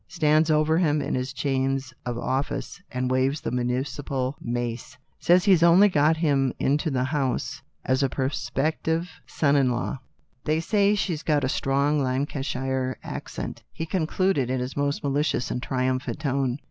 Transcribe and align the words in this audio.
Stands 0.07 0.49
over 0.49 0.79
him 0.79 0.99
in 0.99 1.13
his 1.13 1.31
chains 1.31 1.93
of 2.07 2.17
office 2.17 2.81
and 2.89 3.11
waves 3.11 3.41
the 3.41 3.51
municipal 3.51 4.35
mace. 4.41 4.97
Says 5.19 5.45
he 5.45 5.55
only 5.63 5.89
got 5.89 6.17
him 6.17 6.53
into 6.57 6.89
the 6.89 7.03
House 7.03 7.61
as 7.85 8.01
a 8.01 8.09
prospective 8.09 9.11
son 9.27 9.55
in 9.55 9.69
law. 9.69 9.99
They 10.45 10.59
say 10.59 10.95
she's 10.95 11.21
got 11.21 11.43
a 11.43 11.47
strong 11.47 12.01
Lancashire 12.01 12.97
accent," 13.03 13.61
he 13.71 13.85
concluded 13.85 14.49
in 14.49 14.59
his 14.59 14.75
most 14.75 15.03
malicious 15.03 15.51
and 15.51 15.61
trium 15.61 15.99
phant 15.99 16.21
tone. 16.21 16.57